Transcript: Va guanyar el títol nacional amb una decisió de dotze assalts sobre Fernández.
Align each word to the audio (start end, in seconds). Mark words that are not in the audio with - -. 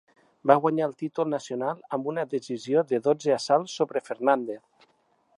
Va 0.51 0.53
guanyar 0.61 0.85
el 0.91 0.95
títol 1.01 1.27
nacional 1.33 1.83
amb 1.97 2.09
una 2.13 2.23
decisió 2.31 2.83
de 2.93 2.99
dotze 3.09 3.35
assalts 3.35 3.75
sobre 3.81 4.03
Fernández. 4.09 4.91